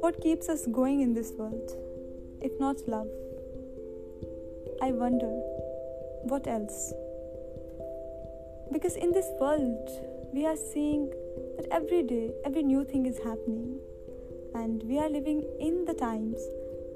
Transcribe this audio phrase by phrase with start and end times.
[0.00, 1.76] What keeps us going in this world,
[2.40, 3.08] if not love?
[4.80, 5.28] I wonder,
[6.22, 6.94] what else?
[8.72, 9.90] Because in this world,
[10.32, 11.10] we are seeing
[11.56, 13.78] that every day, every new thing is happening,
[14.54, 16.40] and we are living in the times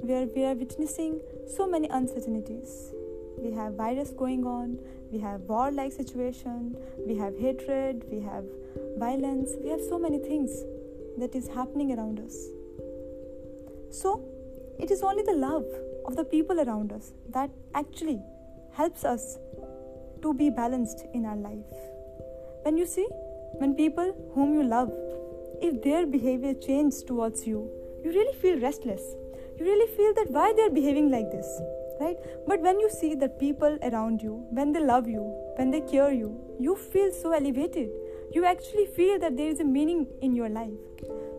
[0.00, 2.94] where we are witnessing so many uncertainties.
[3.42, 4.78] We have virus going on,
[5.10, 8.44] we have war-like situation, we have hatred, we have
[8.98, 10.62] violence, we have so many things
[11.18, 12.36] that is happening around us.
[13.90, 14.24] So,
[14.78, 15.66] it is only the love
[16.06, 18.20] of the people around us that actually
[18.72, 19.38] helps us
[20.22, 21.74] to be balanced in our life.
[22.62, 23.06] When you see,
[23.58, 24.92] when people whom you love,
[25.60, 27.70] if their behavior changes towards you,
[28.04, 29.02] you really feel restless.
[29.58, 31.60] You really feel that why they're behaving like this,
[32.02, 32.16] right?
[32.46, 35.22] But when you see that people around you, when they love you,
[35.56, 37.90] when they care you, you feel so elevated.
[38.32, 40.72] You actually feel that there is a meaning in your life.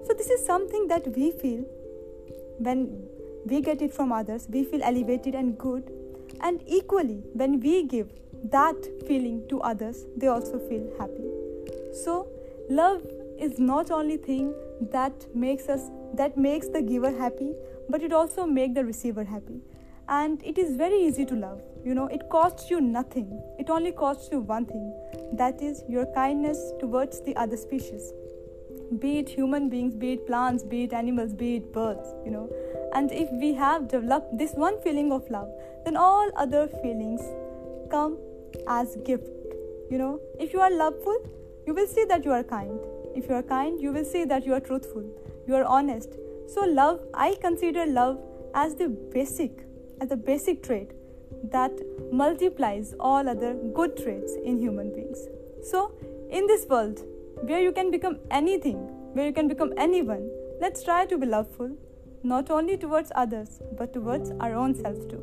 [0.06, 1.66] So, this is something that we feel
[2.59, 3.08] when
[3.45, 5.91] we get it from others, we feel elevated and good.
[6.41, 8.11] And equally, when we give
[8.52, 8.75] that
[9.08, 11.30] feeling to others, they also feel happy.
[12.03, 12.28] So,
[12.69, 13.06] love
[13.39, 14.53] is not only thing
[14.91, 17.53] that makes us that makes the giver happy,
[17.89, 19.61] but it also makes the receiver happy.
[20.16, 21.61] And it is very easy to love.
[21.83, 23.30] You know, it costs you nothing.
[23.59, 24.94] It only costs you one thing.
[25.33, 28.14] That is your kindness towards the other species
[29.00, 32.50] be it human beings, be it plants, be it animals, be it birds, you know.
[32.94, 35.50] And if we have developed this one feeling of love,
[35.86, 37.22] then all other feelings
[37.89, 38.17] come
[38.67, 39.30] as gift.
[39.89, 41.17] You know, if you are loveful,
[41.66, 42.80] you will see that you are kind.
[43.16, 45.03] If you are kind, you will see that you are truthful,
[45.47, 46.09] you are honest.
[46.47, 48.19] So love, I consider love
[48.53, 49.52] as the basic,
[50.02, 50.91] as a basic trait
[51.52, 51.72] that
[52.11, 55.27] multiplies all other good traits in human beings.
[55.63, 55.91] So
[56.30, 57.02] in this world,
[57.41, 58.77] where you can become anything,
[59.13, 60.30] where you can become anyone.
[60.61, 61.75] Let's try to be loveful,
[62.23, 65.22] not only towards others, but towards our own self too.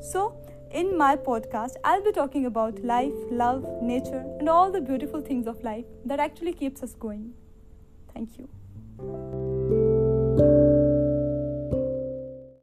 [0.00, 0.36] So,
[0.70, 5.46] in my podcast, I'll be talking about life, love, nature, and all the beautiful things
[5.46, 7.34] of life that actually keeps us going.